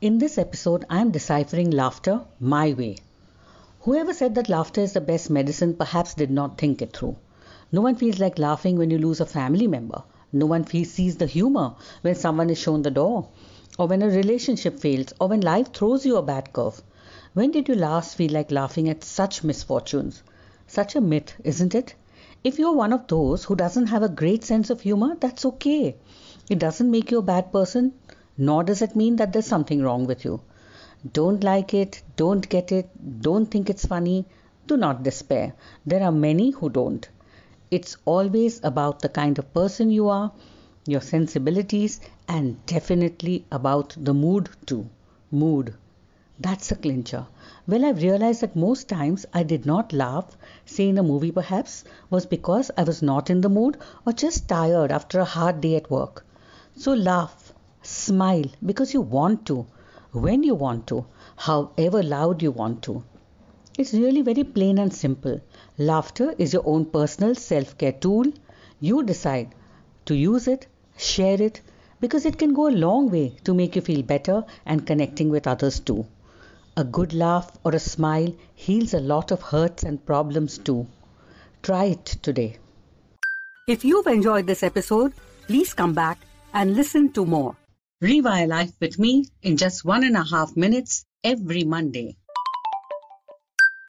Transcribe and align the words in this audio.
In 0.00 0.18
this 0.18 0.38
episode, 0.38 0.84
I 0.88 1.00
am 1.00 1.10
deciphering 1.10 1.72
laughter 1.72 2.20
my 2.38 2.72
way. 2.72 2.98
Whoever 3.80 4.14
said 4.14 4.36
that 4.36 4.48
laughter 4.48 4.80
is 4.80 4.92
the 4.92 5.00
best 5.00 5.28
medicine 5.28 5.74
perhaps 5.74 6.14
did 6.14 6.30
not 6.30 6.56
think 6.56 6.80
it 6.80 6.96
through. 6.96 7.16
No 7.72 7.80
one 7.80 7.96
feels 7.96 8.20
like 8.20 8.38
laughing 8.38 8.78
when 8.78 8.90
you 8.90 8.98
lose 8.98 9.18
a 9.18 9.26
family 9.26 9.66
member. 9.66 10.04
No 10.32 10.46
one 10.46 10.64
sees 10.68 11.16
the 11.16 11.26
humor 11.26 11.74
when 12.02 12.14
someone 12.14 12.48
is 12.48 12.58
shown 12.58 12.82
the 12.82 12.92
door, 12.92 13.26
or 13.76 13.88
when 13.88 14.02
a 14.02 14.08
relationship 14.08 14.78
fails, 14.78 15.12
or 15.20 15.26
when 15.26 15.40
life 15.40 15.72
throws 15.72 16.06
you 16.06 16.16
a 16.16 16.22
bad 16.22 16.52
curve. 16.52 16.80
When 17.34 17.50
did 17.50 17.68
you 17.68 17.74
last 17.74 18.14
feel 18.14 18.30
like 18.30 18.52
laughing 18.52 18.88
at 18.88 19.02
such 19.02 19.42
misfortunes? 19.42 20.22
Such 20.68 20.94
a 20.94 21.00
myth, 21.00 21.34
isn't 21.42 21.74
it? 21.74 21.96
If 22.44 22.56
you're 22.60 22.72
one 22.72 22.92
of 22.92 23.08
those 23.08 23.42
who 23.42 23.56
doesn't 23.56 23.88
have 23.88 24.04
a 24.04 24.08
great 24.08 24.44
sense 24.44 24.70
of 24.70 24.82
humor, 24.82 25.16
that's 25.18 25.44
okay. 25.44 25.96
It 26.48 26.60
doesn't 26.60 26.88
make 26.88 27.10
you 27.10 27.18
a 27.18 27.22
bad 27.22 27.50
person, 27.50 27.94
nor 28.38 28.64
does 28.64 28.80
it 28.80 28.96
mean 28.96 29.16
that 29.16 29.32
there's 29.32 29.46
something 29.46 29.82
wrong 29.82 30.06
with 30.06 30.24
you. 30.24 30.40
Don't 31.12 31.44
like 31.44 31.74
it, 31.74 32.02
don't 32.16 32.48
get 32.48 32.72
it, 32.72 32.88
don't 33.20 33.46
think 33.46 33.68
it's 33.68 33.84
funny, 33.84 34.24
do 34.66 34.76
not 34.76 35.02
despair. 35.02 35.54
There 35.84 36.02
are 36.02 36.12
many 36.12 36.50
who 36.50 36.70
don't. 36.70 37.08
It's 37.70 37.96
always 38.04 38.60
about 38.64 39.02
the 39.02 39.08
kind 39.08 39.38
of 39.38 39.52
person 39.52 39.90
you 39.90 40.08
are, 40.08 40.32
your 40.86 41.00
sensibilities, 41.00 42.00
and 42.26 42.64
definitely 42.66 43.44
about 43.52 43.94
the 43.98 44.14
mood 44.14 44.48
too. 44.64 44.88
Mood. 45.30 45.74
That's 46.40 46.70
a 46.70 46.76
clincher. 46.76 47.26
Well, 47.66 47.84
I've 47.84 48.02
realized 48.02 48.42
that 48.42 48.56
most 48.56 48.88
times 48.88 49.26
I 49.34 49.42
did 49.42 49.66
not 49.66 49.92
laugh, 49.92 50.36
say 50.64 50.88
in 50.88 50.96
a 50.96 51.02
movie 51.02 51.32
perhaps, 51.32 51.84
was 52.08 52.24
because 52.26 52.70
I 52.76 52.84
was 52.84 53.02
not 53.02 53.28
in 53.28 53.40
the 53.40 53.48
mood 53.48 53.76
or 54.06 54.12
just 54.12 54.48
tired 54.48 54.92
after 54.92 55.18
a 55.18 55.24
hard 55.24 55.60
day 55.60 55.76
at 55.76 55.90
work. 55.90 56.24
So 56.76 56.94
laugh, 56.94 57.37
smile 57.82 58.46
because 58.64 58.94
you 58.94 59.00
want 59.00 59.46
to, 59.46 59.66
when 60.12 60.42
you 60.42 60.54
want 60.54 60.86
to, 60.88 61.06
however 61.36 62.02
loud 62.02 62.42
you 62.42 62.50
want 62.50 62.82
to. 62.82 63.04
It's 63.78 63.94
really 63.94 64.22
very 64.22 64.44
plain 64.44 64.78
and 64.78 64.92
simple. 64.92 65.40
Laughter 65.78 66.34
is 66.38 66.52
your 66.52 66.66
own 66.66 66.86
personal 66.86 67.34
self 67.34 67.78
care 67.78 67.92
tool. 67.92 68.24
You 68.80 69.02
decide 69.04 69.54
to 70.06 70.14
use 70.14 70.48
it, 70.48 70.66
share 70.96 71.40
it, 71.40 71.60
because 72.00 72.26
it 72.26 72.38
can 72.38 72.54
go 72.54 72.68
a 72.68 72.80
long 72.86 73.10
way 73.10 73.36
to 73.44 73.54
make 73.54 73.76
you 73.76 73.82
feel 73.82 74.02
better 74.02 74.44
and 74.66 74.86
connecting 74.86 75.28
with 75.28 75.46
others 75.46 75.78
too. 75.80 76.06
A 76.76 76.84
good 76.84 77.12
laugh 77.12 77.50
or 77.64 77.74
a 77.74 77.78
smile 77.78 78.34
heals 78.54 78.94
a 78.94 79.00
lot 79.00 79.30
of 79.30 79.42
hurts 79.42 79.82
and 79.82 80.04
problems 80.04 80.58
too. 80.58 80.86
Try 81.62 81.84
it 81.84 82.04
today. 82.22 82.58
If 83.66 83.84
you've 83.84 84.06
enjoyed 84.06 84.46
this 84.46 84.62
episode, 84.62 85.12
please 85.46 85.74
come 85.74 85.92
back 85.92 86.18
and 86.54 86.74
listen 86.74 87.12
to 87.12 87.26
more. 87.26 87.56
Rewire 88.00 88.46
Life 88.46 88.74
with 88.80 88.96
me 88.96 89.26
in 89.42 89.56
just 89.56 89.84
one 89.84 90.04
and 90.04 90.16
a 90.16 90.22
half 90.22 90.56
minutes 90.56 91.04
every 91.24 91.64
Monday. 91.64 92.16